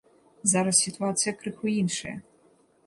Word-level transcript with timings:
Зараз 0.53 0.79
сітуацыя 0.85 1.35
крыху 1.43 1.65
іншая. 1.81 2.17